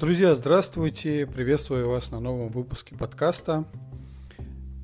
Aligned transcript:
Друзья, 0.00 0.34
здравствуйте! 0.34 1.26
Приветствую 1.26 1.90
вас 1.90 2.10
на 2.10 2.20
новом 2.20 2.48
выпуске 2.48 2.96
подкаста. 2.96 3.66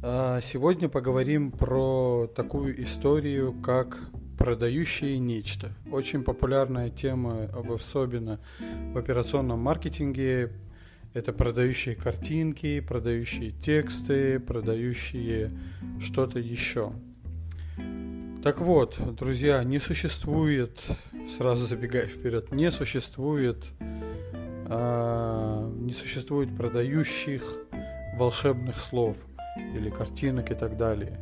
А, 0.03 0.43
сегодня 0.43 0.91
поговорим 0.91 1.53
про 1.53 2.27
такую 2.27 2.85
историю, 2.85 3.55
как 3.62 3.98
продающие 4.37 5.18
нечто. 5.18 5.71
Очень 5.91 6.23
популярная 6.23 6.91
тема, 6.91 7.45
особенно 7.75 8.41
в 8.93 8.98
операционном 8.98 9.59
маркетинге. 9.59 10.52
Это 11.14 11.33
продающие 11.33 11.95
картинки, 11.95 12.80
продающие 12.80 13.53
тексты, 13.53 14.39
продающие 14.39 15.51
что-то 15.98 16.41
еще. 16.41 16.93
Так 18.45 18.61
вот, 18.61 18.98
друзья, 19.17 19.64
не 19.64 19.79
существует, 19.79 20.79
сразу 21.39 21.64
забегая 21.64 22.07
вперед, 22.07 22.53
не 22.53 22.71
существует 22.71 23.64
а, 24.68 25.70
не 25.80 25.93
существует 25.93 26.54
продающих 26.56 27.43
волшебных 28.16 28.76
слов 28.76 29.16
или 29.75 29.90
картинок 29.90 30.50
и 30.50 30.54
так 30.54 30.76
далее. 30.76 31.18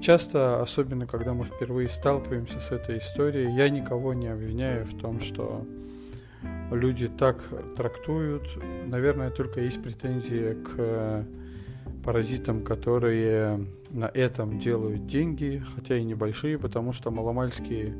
Часто, 0.00 0.60
особенно 0.60 1.06
когда 1.06 1.32
мы 1.32 1.44
впервые 1.44 1.88
сталкиваемся 1.88 2.60
с 2.60 2.70
этой 2.70 2.98
историей, 2.98 3.54
я 3.54 3.68
никого 3.70 4.14
не 4.14 4.28
обвиняю 4.28 4.84
в 4.84 4.98
том, 4.98 5.20
что 5.20 5.66
люди 6.70 7.08
так 7.08 7.42
трактуют. 7.76 8.46
Наверное, 8.86 9.30
только 9.30 9.60
есть 9.60 9.82
претензии 9.82 10.54
к 10.54 11.26
паразитам, 12.04 12.62
которые 12.62 13.66
на 13.90 14.06
этом 14.06 14.58
делают 14.58 15.06
деньги, 15.06 15.62
хотя 15.74 15.96
и 15.96 16.04
небольшие, 16.04 16.58
потому 16.58 16.92
что 16.92 17.10
маломальские 17.10 17.94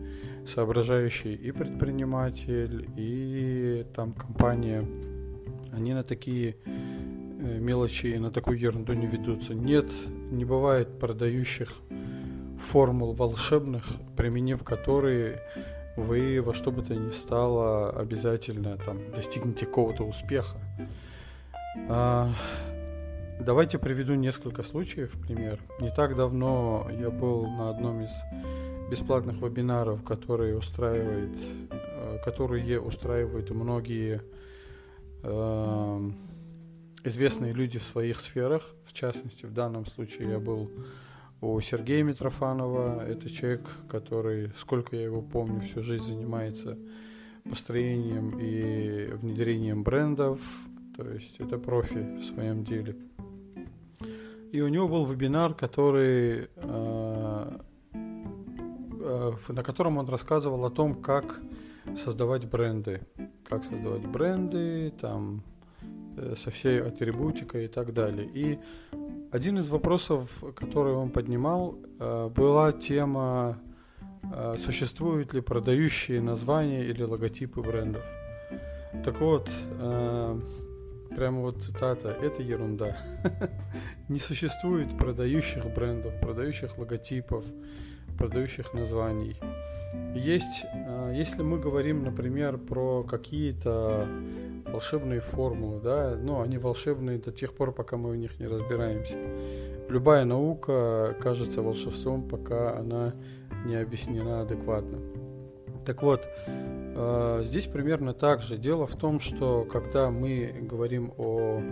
соображающий 0.47 1.35
и 1.35 1.53
предприниматель, 1.53 2.89
и 2.97 3.85
там 3.95 4.13
компания, 4.13 4.83
они 5.73 5.95
на 5.95 6.05
такие 6.05 6.57
э, 6.65 7.59
мелочи 7.59 8.07
и 8.07 8.19
на 8.19 8.31
такую 8.31 8.59
ерунду 8.59 8.93
не 8.93 9.07
ведутся. 9.07 9.55
Нет, 9.55 9.91
не 10.31 10.45
бывает 10.45 10.99
продающих 10.99 11.73
формул 12.61 13.13
волшебных, 13.13 13.85
применив 14.17 14.63
которые 14.65 15.41
вы 15.97 16.41
во 16.43 16.55
что 16.55 16.71
бы 16.71 16.83
то 16.83 16.95
ни 16.95 17.11
стало 17.11 17.91
обязательно 17.91 18.77
там 18.77 18.99
достигнете 19.13 19.67
какого-то 19.67 20.05
успеха. 20.05 20.59
А, 21.89 22.31
давайте 23.41 23.79
приведу 23.79 24.15
несколько 24.15 24.63
случаев, 24.63 25.13
пример. 25.27 25.61
Не 25.81 25.91
так 25.91 26.17
давно 26.17 26.89
я 26.91 27.11
был 27.11 27.47
на 27.47 27.71
одном 27.71 28.03
из 28.03 28.11
бесплатных 28.91 29.37
вебинаров, 29.37 30.03
которые 30.05 30.57
устраивает, 30.57 31.37
э, 31.71 32.19
которые 32.25 32.81
устраивают 32.81 33.51
многие 33.51 34.23
э, 35.23 36.11
известные 37.05 37.53
люди 37.53 37.79
в 37.79 37.83
своих 37.83 38.21
сферах. 38.21 38.63
В 38.85 38.93
частности, 38.93 39.45
в 39.45 39.53
данном 39.53 39.87
случае 39.87 40.31
я 40.31 40.39
был 40.39 40.71
у 41.41 41.61
Сергея 41.61 42.03
Митрофанова. 42.03 43.05
Это 43.07 43.29
человек, 43.29 43.69
который, 43.89 44.53
сколько 44.57 44.97
я 44.97 45.05
его 45.05 45.23
помню, 45.23 45.61
всю 45.61 45.83
жизнь 45.83 46.05
занимается 46.05 46.79
построением 47.49 48.39
и 48.39 49.11
внедрением 49.13 49.83
брендов. 49.83 50.41
То 50.97 51.09
есть 51.11 51.37
это 51.39 51.59
профи 51.59 52.19
в 52.21 52.25
своем 52.25 52.65
деле. 52.65 52.97
И 54.53 54.61
у 54.61 54.69
него 54.69 54.89
был 54.89 55.07
вебинар, 55.07 55.55
который 55.55 56.49
э, 56.57 57.59
Э, 59.07 59.33
на 59.49 59.63
котором 59.63 59.99
он 59.99 60.09
рассказывал 60.09 60.65
о 60.65 60.71
том, 60.71 60.95
как 60.95 61.41
создавать 61.97 62.45
бренды. 62.51 63.03
Как 63.45 63.65
создавать 63.65 64.05
бренды, 64.05 64.93
там, 65.01 65.43
э, 66.17 66.35
со 66.37 66.51
всей 66.51 66.83
атрибутикой 66.83 67.67
и 67.67 67.69
так 67.69 67.93
далее. 67.93 68.29
И 68.35 68.59
один 69.31 69.59
из 69.59 69.69
вопросов, 69.69 70.43
который 70.57 70.95
он 70.95 71.11
поднимал, 71.11 71.79
э, 72.01 72.29
была 72.29 72.73
тема, 72.73 73.59
существуют 74.59 75.35
ли 75.35 75.41
продающие 75.41 76.21
названия 76.21 76.85
или 76.85 77.05
логотипы 77.05 77.61
брендов. 77.61 78.03
Так 79.05 79.21
вот, 79.21 79.49
прямо 81.17 81.41
вот 81.41 81.63
цитата, 81.63 82.11
это 82.11 82.43
ерунда. 82.43 82.97
Не 84.09 84.21
существует 84.21 84.97
продающих 84.99 85.65
брендов, 85.75 86.13
продающих 86.21 86.77
логотипов, 86.79 87.45
продающих 88.19 88.75
названий. 88.75 89.37
Есть, 90.15 90.65
э, 90.73 91.13
если 91.17 91.43
мы 91.43 91.59
говорим, 91.59 92.05
например, 92.05 92.59
про 92.59 93.03
какие-то 93.03 94.07
волшебные 94.67 95.21
формулы, 95.21 95.81
да, 95.81 96.17
ну, 96.21 96.43
они 96.43 96.59
волшебные 96.59 97.19
до 97.19 97.33
тех 97.33 97.55
пор, 97.55 97.73
пока 97.73 97.97
мы 97.97 98.11
в 98.11 98.17
них 98.17 98.39
не 98.39 98.47
разбираемся. 98.47 99.17
Любая 99.89 100.25
наука 100.27 101.17
кажется 101.23 101.63
волшебством, 101.63 102.29
пока 102.29 102.77
она 102.79 103.15
не 103.65 103.77
объяснена 103.77 104.43
адекватно. 104.43 104.99
Так 105.87 106.03
вот, 106.03 106.29
э, 106.47 107.43
здесь 107.45 107.67
примерно 107.67 108.13
так 108.13 108.43
же. 108.43 108.59
Дело 108.59 108.87
в 108.87 108.97
том, 108.97 109.21
что 109.21 109.65
когда 109.65 110.11
мы 110.11 110.53
говорим 110.63 111.13
о 111.17 111.63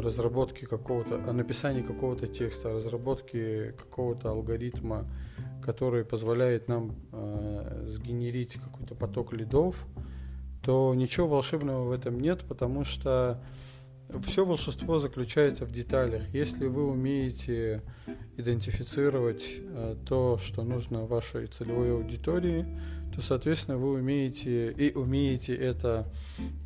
разработке 0.00 0.66
какого-то, 0.66 1.16
о 1.28 1.32
написании 1.32 1.82
какого-то 1.82 2.26
текста, 2.26 2.70
о 2.70 2.74
разработке 2.74 3.72
какого-то 3.72 4.30
алгоритма, 4.30 5.06
который 5.62 6.04
позволяет 6.04 6.68
нам 6.68 6.94
э, 7.12 7.84
сгенерить 7.86 8.54
какой-то 8.54 8.94
поток 8.94 9.32
лидов, 9.32 9.86
то 10.62 10.94
ничего 10.94 11.26
волшебного 11.26 11.84
в 11.84 11.92
этом 11.92 12.20
нет, 12.20 12.44
потому 12.48 12.84
что 12.84 13.42
все 14.20 14.44
волшебство 14.44 14.98
заключается 14.98 15.64
в 15.64 15.70
деталях. 15.70 16.22
Если 16.32 16.66
вы 16.66 16.88
умеете 16.88 17.82
идентифицировать 18.36 19.46
э, 19.58 19.96
то, 20.06 20.38
что 20.38 20.62
нужно 20.62 21.06
вашей 21.06 21.46
целевой 21.46 21.92
аудитории, 21.92 22.66
то, 23.14 23.20
соответственно, 23.20 23.78
вы 23.78 23.92
умеете 23.92 24.72
и 24.72 24.92
умеете 24.92 25.54
это, 25.54 26.06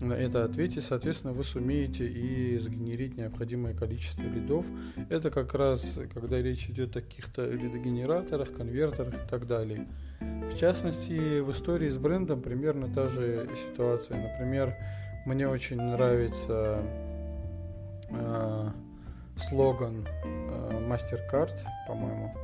на 0.00 0.14
это 0.14 0.44
ответить, 0.44 0.82
соответственно, 0.82 1.34
вы 1.34 1.44
сумеете 1.44 2.08
и 2.08 2.58
сгенерить 2.58 3.19
необходимое 3.19 3.75
количество 3.75 4.22
лидов. 4.22 4.64
Это 5.10 5.31
как 5.31 5.54
раз, 5.54 5.98
когда 6.14 6.41
речь 6.41 6.70
идет 6.70 6.97
о 6.97 7.03
каких-то 7.03 7.47
лидогенераторах, 7.47 8.53
конвертерах 8.53 9.14
и 9.14 9.28
так 9.28 9.47
далее. 9.47 9.87
В 10.20 10.56
частности, 10.58 11.41
в 11.41 11.50
истории 11.50 11.91
с 11.91 11.98
брендом 11.98 12.41
примерно 12.41 12.88
та 12.88 13.08
же 13.08 13.48
ситуация. 13.54 14.16
Например, 14.16 14.75
мне 15.26 15.47
очень 15.47 15.76
нравится 15.76 16.82
э, 18.10 18.70
слоган 19.36 20.06
э, 20.24 20.88
MasterCard, 20.88 21.52
по-моему, 21.86 22.34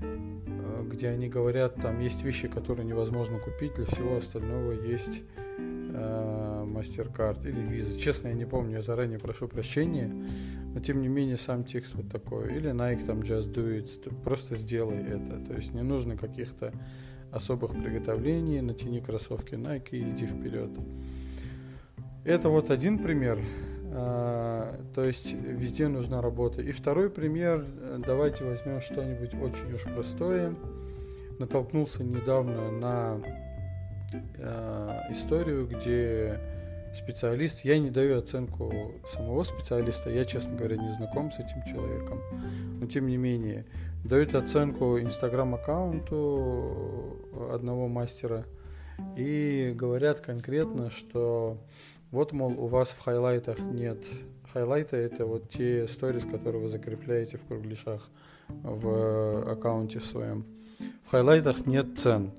э, 0.00 0.84
где 0.90 1.08
они 1.08 1.28
говорят, 1.28 1.76
там 1.76 2.00
есть 2.00 2.24
вещи, 2.24 2.48
которые 2.48 2.86
невозможно 2.86 3.38
купить, 3.38 3.74
для 3.74 3.84
всего 3.86 4.16
остального 4.16 4.72
есть 4.72 5.22
MasterCard 5.92 7.46
или 7.46 7.62
Visa. 7.62 7.98
Честно, 7.98 8.28
я 8.28 8.34
не 8.34 8.46
помню, 8.46 8.76
я 8.76 8.82
заранее 8.82 9.18
прошу 9.18 9.46
прощения, 9.46 10.10
но 10.74 10.80
тем 10.80 11.02
не 11.02 11.08
менее 11.08 11.36
сам 11.36 11.64
текст 11.64 11.94
вот 11.94 12.08
такой. 12.10 12.54
Или 12.56 12.70
Nike 12.72 13.04
там 13.04 13.20
Just 13.20 13.52
Do 13.52 13.78
It, 13.78 14.22
просто 14.22 14.54
сделай 14.54 15.02
это. 15.02 15.38
То 15.44 15.54
есть 15.54 15.74
не 15.74 15.82
нужно 15.82 16.16
каких-то 16.16 16.72
особых 17.30 17.72
приготовлений, 17.72 18.62
натяни 18.62 19.00
кроссовки 19.00 19.54
Nike 19.54 19.90
и 19.90 20.10
иди 20.10 20.26
вперед. 20.26 20.70
Это 22.24 22.48
вот 22.48 22.70
один 22.70 22.98
пример. 22.98 23.38
А, 23.94 24.80
то 24.94 25.04
есть 25.04 25.34
везде 25.34 25.88
нужна 25.88 26.22
работа. 26.22 26.62
И 26.62 26.72
второй 26.72 27.10
пример, 27.10 27.66
давайте 28.04 28.44
возьмем 28.44 28.80
что-нибудь 28.80 29.34
очень 29.34 29.74
уж 29.74 29.84
простое. 29.84 30.54
Натолкнулся 31.38 32.02
недавно 32.02 32.70
на 32.70 33.20
э, 34.38 35.00
историю, 35.10 35.66
где 35.66 36.40
специалист, 36.94 37.64
я 37.64 37.78
не 37.78 37.90
даю 37.90 38.18
оценку 38.18 38.72
самого 39.04 39.44
специалиста, 39.44 40.10
я, 40.10 40.24
честно 40.24 40.56
говоря, 40.56 40.76
не 40.76 40.90
знаком 40.90 41.30
с 41.32 41.38
этим 41.38 41.62
человеком, 41.64 42.20
но 42.80 42.86
тем 42.86 43.06
не 43.06 43.16
менее, 43.16 43.64
дают 44.04 44.34
оценку 44.34 44.98
инстаграм-аккаунту 44.98 47.16
одного 47.50 47.88
мастера 47.88 48.44
и 49.16 49.72
говорят 49.74 50.20
конкретно, 50.20 50.90
что 50.90 51.58
вот, 52.10 52.32
мол, 52.32 52.52
у 52.58 52.66
вас 52.66 52.90
в 52.90 53.00
хайлайтах 53.00 53.58
нет 53.58 54.04
хайлайта, 54.52 54.96
это 54.96 55.24
вот 55.24 55.48
те 55.48 55.88
сторис, 55.88 56.24
которые 56.24 56.62
вы 56.62 56.68
закрепляете 56.68 57.38
в 57.38 57.46
кругляшах 57.46 58.10
в 58.48 59.50
аккаунте 59.50 60.00
своем. 60.00 60.44
В 61.04 61.10
хайлайтах 61.10 61.66
нет 61.66 61.98
цен, 61.98 62.32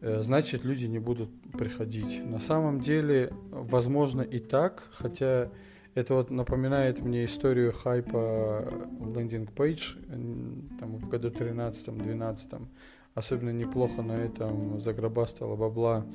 э, 0.00 0.22
значит, 0.22 0.64
люди 0.64 0.86
не 0.86 0.98
будут 0.98 1.30
приходить. 1.52 2.24
На 2.24 2.40
самом 2.40 2.80
деле, 2.80 3.32
возможно 3.50 4.22
и 4.22 4.38
так, 4.38 4.88
хотя 4.92 5.50
это 5.94 6.14
вот 6.14 6.30
напоминает 6.30 7.00
мне 7.00 7.24
историю 7.24 7.72
хайпа 7.72 8.68
лендинг 9.14 9.52
пейдж 9.52 9.96
там, 10.08 10.96
в 10.96 11.08
году 11.08 11.28
13-12. 11.30 12.66
Особенно 13.14 13.50
неплохо 13.50 14.02
на 14.02 14.12
этом 14.12 14.80
загробастала 14.80 15.56
бабла 15.56 16.06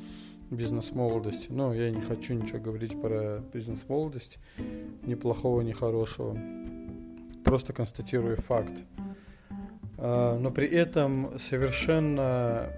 бизнес-молодости. 0.49 1.51
Но 1.51 1.73
я 1.73 1.89
не 1.89 2.01
хочу 2.01 2.33
ничего 2.33 2.59
говорить 2.59 2.99
про 3.01 3.43
бизнес-молодость, 3.53 4.39
ни 5.03 5.15
плохого, 5.15 5.61
ни 5.61 5.71
хорошего. 5.71 6.37
Просто 7.43 7.73
констатирую 7.73 8.37
факт. 8.37 8.83
А, 9.97 10.37
но 10.37 10.51
при 10.51 10.67
этом 10.67 11.37
совершенно 11.39 12.71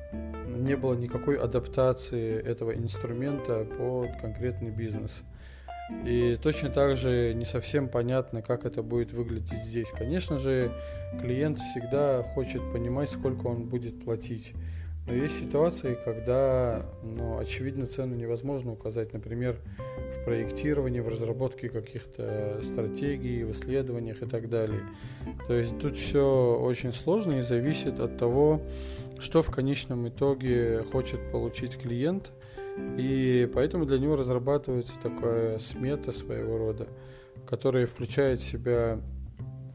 не 0.48 0.76
было 0.76 0.96
никакой 0.96 1.38
адаптации 1.38 2.42
этого 2.42 2.76
инструмента 2.76 3.66
под 3.66 4.20
конкретный 4.20 4.72
бизнес. 4.72 5.24
И 6.06 6.38
точно 6.42 6.70
так 6.70 6.98
же 6.98 7.34
не 7.34 7.46
совсем 7.46 7.88
понятно, 7.88 8.42
как 8.42 8.66
это 8.66 8.84
будет 8.84 9.12
выглядеть 9.12 9.64
здесь. 9.64 9.90
Конечно 9.92 10.38
же, 10.38 10.72
клиент 11.22 11.60
всегда 11.60 12.24
хочет 12.24 12.62
понимать, 12.74 13.10
сколько 13.10 13.48
он 13.48 13.66
будет 13.66 14.04
платить. 14.04 14.54
Но 15.08 15.14
есть 15.14 15.40
ситуации, 15.40 15.98
когда, 16.04 16.86
ну, 17.02 17.38
очевидно, 17.38 17.88
цену 17.88 18.16
невозможно 18.16 18.74
указать. 18.74 19.14
Например, 19.14 19.56
в 20.14 20.26
проектировании, 20.26 21.00
в 21.00 21.08
разработке 21.08 21.70
каких-то 21.70 22.60
стратегий, 22.62 23.46
в 23.46 23.52
исследованиях 23.52 24.22
и 24.22 24.26
так 24.26 24.50
далее. 24.50 24.82
То 25.48 25.54
есть 25.54 25.80
тут 25.80 25.96
все 25.96 26.60
очень 26.62 26.92
сложно 26.92 27.38
и 27.38 27.42
зависит 27.42 28.02
от 28.02 28.18
того, 28.18 28.62
что 29.18 29.42
в 29.42 29.50
конечном 29.50 30.10
итоге 30.10 30.84
хочет 30.92 31.32
получить 31.32 31.78
клиент. 31.78 32.34
И 32.98 33.50
поэтому 33.54 33.86
для 33.86 34.00
него 34.00 34.16
разрабатывается 34.16 34.94
такая 35.02 35.60
смета 35.60 36.12
своего 36.12 36.58
рода, 36.58 36.88
которая 37.48 37.86
включает 37.88 38.40
в 38.40 38.46
себя 38.46 39.00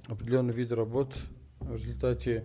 определенный 0.09 0.55
вид 0.55 0.73
работ, 0.73 1.15
в 1.61 1.73
результате 1.73 2.45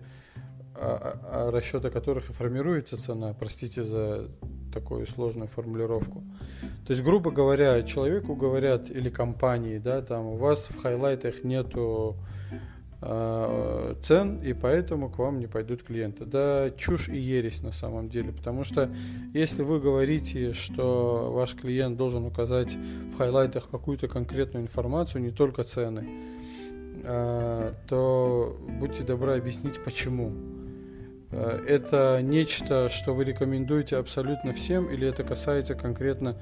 а, 0.75 1.19
а, 1.23 1.47
а 1.47 1.51
расчета 1.51 1.89
которых 1.89 2.29
и 2.29 2.33
формируется 2.33 3.01
цена, 3.01 3.33
простите 3.33 3.83
за 3.83 4.29
такую 4.71 5.07
сложную 5.07 5.47
формулировку. 5.47 6.23
То 6.85 6.93
есть, 6.93 7.03
грубо 7.03 7.31
говоря, 7.31 7.81
человеку 7.81 8.35
говорят 8.35 8.91
или 8.91 9.09
компании, 9.09 9.79
да, 9.79 10.01
там 10.03 10.25
у 10.27 10.35
вас 10.35 10.67
в 10.67 10.79
хайлайтах 10.79 11.43
нету 11.43 12.17
цен, 12.99 14.41
и 14.41 14.53
поэтому 14.53 15.09
к 15.09 15.19
вам 15.19 15.39
не 15.39 15.45
пойдут 15.45 15.83
клиенты. 15.83 16.25
Да, 16.25 16.71
чушь 16.71 17.09
и 17.09 17.17
ересь 17.17 17.61
на 17.61 17.71
самом 17.71 18.09
деле, 18.09 18.31
потому 18.31 18.63
что 18.63 18.89
если 19.33 19.61
вы 19.61 19.79
говорите, 19.79 20.53
что 20.53 21.31
ваш 21.31 21.53
клиент 21.53 21.95
должен 21.95 22.25
указать 22.25 22.73
в 22.73 23.17
хайлайтах 23.17 23.69
какую-то 23.69 24.07
конкретную 24.07 24.65
информацию, 24.65 25.21
не 25.21 25.31
только 25.31 25.63
цены, 25.63 26.07
э, 27.03 27.73
то 27.87 28.57
будьте 28.79 29.03
добры 29.03 29.37
объяснить 29.37 29.79
почему. 29.83 30.56
Э, 31.31 31.59
это 31.67 32.21
нечто, 32.21 32.89
что 32.89 33.13
вы 33.13 33.25
рекомендуете 33.25 33.97
абсолютно 33.97 34.53
всем, 34.53 34.89
или 34.91 35.07
это 35.07 35.23
касается 35.23 35.75
конкретно 35.75 36.37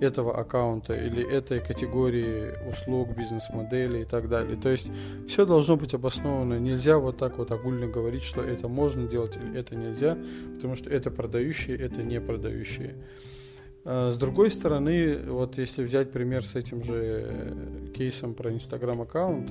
этого 0.00 0.36
аккаунта 0.36 0.94
или 0.94 1.24
этой 1.24 1.60
категории 1.60 2.52
услуг, 2.68 3.16
бизнес-модели 3.16 4.02
и 4.02 4.04
так 4.04 4.28
далее. 4.28 4.56
То 4.60 4.68
есть 4.68 4.88
все 5.28 5.46
должно 5.46 5.76
быть 5.76 5.94
обосновано. 5.94 6.58
Нельзя 6.58 6.98
вот 6.98 7.18
так 7.18 7.38
вот 7.38 7.52
огульно 7.52 7.86
говорить, 7.86 8.22
что 8.22 8.42
это 8.42 8.66
можно 8.68 9.06
делать 9.06 9.36
или 9.36 9.56
это 9.56 9.76
нельзя, 9.76 10.18
потому 10.56 10.74
что 10.74 10.90
это 10.90 11.10
продающие, 11.10 11.76
это 11.76 12.02
не 12.02 12.20
продающие. 12.20 12.96
Э, 13.84 14.10
с 14.12 14.16
другой 14.16 14.50
стороны, 14.50 15.18
вот 15.26 15.58
если 15.58 15.84
взять 15.84 16.10
пример 16.10 16.44
с 16.44 16.54
этим 16.54 16.82
же 16.82 17.90
кейсом 17.96 18.34
про 18.34 18.52
Инстаграм 18.52 19.00
аккаунт, 19.00 19.50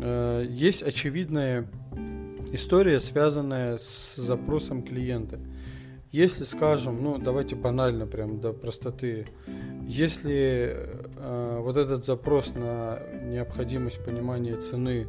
э, 0.00 0.46
есть 0.48 0.82
очевидная 0.82 1.68
история, 2.52 3.00
связанная 3.00 3.78
с 3.78 4.16
запросом 4.16 4.82
клиента. 4.82 5.38
Если, 6.12 6.44
скажем, 6.44 7.02
ну 7.02 7.18
давайте 7.18 7.56
банально, 7.56 8.06
прям 8.06 8.40
до 8.40 8.52
простоты, 8.52 9.26
если 9.86 10.74
э, 11.18 11.58
вот 11.60 11.76
этот 11.76 12.04
запрос 12.04 12.54
на 12.54 13.00
необходимость 13.24 14.02
понимания 14.04 14.56
цены, 14.56 15.06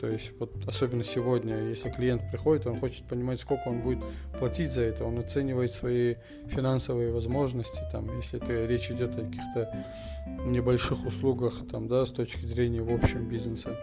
то 0.00 0.06
есть 0.08 0.32
вот 0.38 0.52
особенно 0.66 1.02
сегодня, 1.02 1.68
если 1.68 1.90
клиент 1.90 2.22
приходит, 2.30 2.66
он 2.66 2.78
хочет 2.78 3.04
понимать, 3.06 3.40
сколько 3.40 3.68
он 3.68 3.80
будет 3.80 4.00
платить 4.38 4.70
за 4.70 4.82
это, 4.82 5.04
он 5.04 5.18
оценивает 5.18 5.72
свои 5.72 6.16
финансовые 6.46 7.10
возможности, 7.10 7.80
там, 7.90 8.14
если 8.16 8.42
это 8.42 8.66
речь 8.66 8.90
идет 8.90 9.18
о 9.18 9.24
каких-то 9.24 9.84
небольших 10.46 11.06
услугах, 11.06 11.54
там, 11.70 11.88
да, 11.88 12.04
с 12.04 12.10
точки 12.10 12.44
зрения 12.44 12.82
в 12.82 12.90
общем 12.90 13.28
бизнеса. 13.28 13.78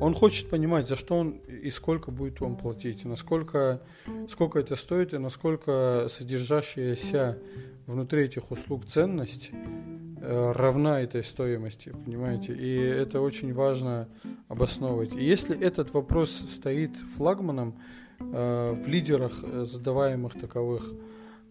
Он 0.00 0.14
хочет 0.14 0.48
понимать, 0.48 0.88
за 0.88 0.96
что 0.96 1.16
он 1.16 1.32
и 1.32 1.70
сколько 1.70 2.10
будет 2.10 2.40
вам 2.40 2.56
платить, 2.56 3.04
насколько 3.04 3.82
сколько 4.28 4.60
это 4.60 4.76
стоит, 4.76 5.12
и 5.12 5.18
насколько 5.18 6.06
содержащаяся 6.08 7.38
внутри 7.86 8.24
этих 8.24 8.50
услуг 8.50 8.84
ценность 8.86 9.50
э, 10.20 10.52
равна 10.52 11.00
этой 11.00 11.24
стоимости, 11.24 11.90
понимаете? 12.04 12.54
И 12.54 12.76
это 12.76 13.20
очень 13.20 13.52
важно 13.54 14.08
обосновывать. 14.46 15.16
И 15.16 15.24
если 15.24 15.58
этот 15.58 15.92
вопрос 15.94 16.30
стоит 16.30 16.96
флагманом 16.96 17.78
э, 18.20 18.82
в 18.84 18.86
лидерах 18.86 19.32
задаваемых 19.64 20.34
таковых 20.34 20.92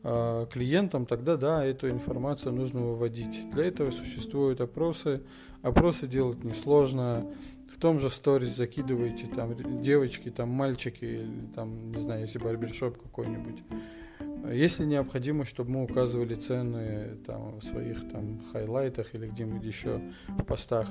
э, 0.04 0.46
клиентам, 0.52 1.06
тогда 1.06 1.38
да, 1.38 1.66
эту 1.66 1.90
информацию 1.90 2.54
нужно 2.54 2.82
выводить. 2.82 3.50
Для 3.52 3.66
этого 3.66 3.92
существуют 3.92 4.62
опросы. 4.62 5.24
Опросы 5.64 6.06
делать 6.08 6.44
несложно 6.44 7.28
в 7.72 7.78
том 7.78 8.00
же 8.00 8.10
сторис 8.10 8.56
закидываете 8.56 9.28
там 9.28 9.82
девочки, 9.82 10.30
там 10.30 10.50
мальчики, 10.50 11.06
или 11.06 11.48
там, 11.56 11.92
не 11.92 12.00
знаю, 12.00 12.22
если 12.22 12.40
барбершоп 12.40 13.02
какой-нибудь. 13.02 13.64
Если 14.52 14.86
необходимо, 14.86 15.46
чтобы 15.46 15.72
мы 15.72 15.84
указывали 15.84 16.36
цены 16.36 17.18
там, 17.26 17.60
в 17.60 17.64
своих 17.64 18.10
там 18.10 18.40
хайлайтах 18.52 19.14
или 19.14 19.28
где-нибудь 19.28 19.66
еще 19.66 20.02
в 20.28 20.44
постах, 20.44 20.88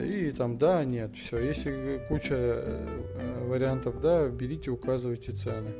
и 0.00 0.30
там 0.30 0.58
да, 0.58 0.84
нет, 0.84 1.14
все. 1.16 1.38
Если 1.38 2.02
куча 2.08 2.34
э, 2.34 3.46
вариантов, 3.46 4.00
да, 4.00 4.28
берите, 4.28 4.70
указывайте 4.70 5.32
цены. 5.32 5.70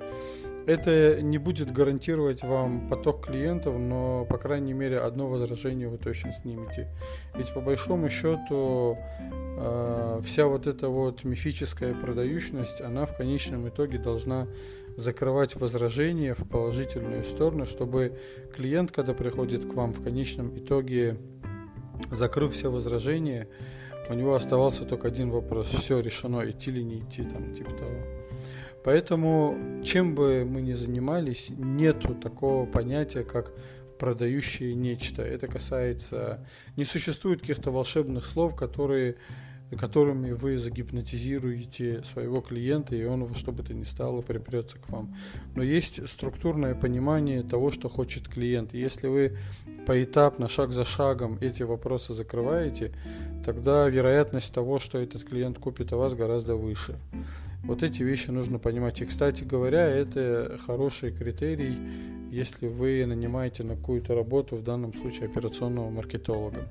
Это 0.66 1.20
не 1.20 1.38
будет 1.38 1.72
гарантировать 1.72 2.42
вам 2.42 2.88
поток 2.88 3.26
клиентов, 3.26 3.76
но, 3.78 4.24
по 4.26 4.38
крайней 4.38 4.74
мере, 4.74 5.00
одно 5.00 5.28
возражение 5.28 5.88
вы 5.88 5.98
точно 5.98 6.32
снимете. 6.32 6.88
Ведь 7.34 7.52
по 7.52 7.60
большому 7.60 8.08
счету 8.08 8.96
э, 9.18 9.41
вся 10.22 10.46
вот 10.46 10.66
эта 10.66 10.88
вот 10.88 11.24
мифическая 11.24 11.94
продающность, 11.94 12.80
она 12.80 13.06
в 13.06 13.16
конечном 13.16 13.68
итоге 13.68 13.98
должна 13.98 14.46
закрывать 14.96 15.56
возражения 15.56 16.34
в 16.34 16.48
положительную 16.48 17.24
сторону, 17.24 17.66
чтобы 17.66 18.18
клиент, 18.54 18.90
когда 18.90 19.14
приходит 19.14 19.64
к 19.64 19.74
вам 19.74 19.92
в 19.92 20.02
конечном 20.02 20.56
итоге, 20.58 21.16
закрыв 22.10 22.52
все 22.52 22.70
возражения, 22.70 23.48
у 24.08 24.14
него 24.14 24.34
оставался 24.34 24.84
только 24.84 25.08
один 25.08 25.30
вопрос. 25.30 25.68
Все 25.68 26.00
решено, 26.00 26.48
идти 26.48 26.70
или 26.70 26.82
не 26.82 26.98
идти, 27.00 27.22
там, 27.22 27.54
типа 27.54 27.70
того. 27.70 27.94
Поэтому, 28.84 29.56
чем 29.84 30.14
бы 30.14 30.44
мы 30.44 30.60
ни 30.60 30.72
занимались, 30.72 31.50
нету 31.50 32.14
такого 32.14 32.66
понятия, 32.66 33.22
как 33.22 33.52
продающие 34.02 34.74
нечто. 34.74 35.22
Это 35.22 35.46
касается... 35.46 36.44
Не 36.76 36.84
существует 36.84 37.40
каких-то 37.40 37.70
волшебных 37.70 38.24
слов, 38.26 38.56
которые, 38.56 39.14
которыми 39.76 40.32
вы 40.32 40.58
загипнотизируете 40.58 42.04
своего 42.04 42.40
клиента, 42.40 42.94
и 42.94 43.04
он 43.04 43.24
во 43.24 43.34
что 43.34 43.52
бы 43.52 43.62
то 43.62 43.74
ни 43.74 43.84
стало 43.84 44.22
припрется 44.22 44.78
к 44.78 44.88
вам. 44.90 45.14
Но 45.54 45.62
есть 45.62 46.06
структурное 46.08 46.74
понимание 46.74 47.42
того, 47.42 47.70
что 47.70 47.88
хочет 47.88 48.28
клиент. 48.28 48.74
Если 48.74 49.06
вы 49.06 49.36
поэтапно, 49.86 50.48
шаг 50.48 50.72
за 50.72 50.84
шагом 50.84 51.38
эти 51.40 51.62
вопросы 51.62 52.12
закрываете, 52.14 52.92
тогда 53.44 53.88
вероятность 53.88 54.52
того, 54.52 54.78
что 54.78 54.98
этот 54.98 55.24
клиент 55.24 55.58
купит 55.58 55.92
у 55.92 55.98
вас, 55.98 56.14
гораздо 56.14 56.56
выше. 56.56 56.98
Вот 57.64 57.82
эти 57.82 58.02
вещи 58.02 58.30
нужно 58.30 58.58
понимать. 58.58 59.00
И, 59.00 59.04
кстати 59.04 59.44
говоря, 59.44 59.86
это 59.86 60.58
хороший 60.66 61.12
критерий, 61.12 61.78
если 62.30 62.66
вы 62.66 63.04
нанимаете 63.06 63.62
на 63.62 63.76
какую-то 63.76 64.14
работу, 64.14 64.56
в 64.56 64.64
данном 64.64 64.94
случае 64.94 65.28
операционного 65.28 65.90
маркетолога. 65.90 66.66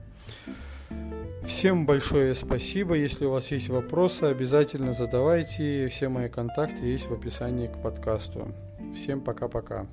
Всем 1.52 1.86
большое 1.86 2.34
спасибо. 2.34 2.96
Если 2.96 3.26
у 3.26 3.32
вас 3.32 3.52
есть 3.52 3.68
вопросы, 3.68 4.24
обязательно 4.24 4.94
задавайте. 4.94 5.90
Все 5.90 6.08
мои 6.08 6.30
контакты 6.30 6.86
есть 6.86 7.10
в 7.10 7.14
описании 7.14 7.68
к 7.68 7.78
подкасту. 7.84 8.48
Всем 8.96 9.20
пока-пока. 9.20 9.86